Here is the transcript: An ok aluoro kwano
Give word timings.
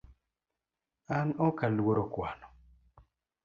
An 1.15 1.29
ok 1.47 1.57
aluoro 1.67 2.03
kwano 2.13 2.47